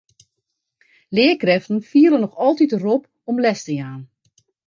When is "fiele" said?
1.89-2.17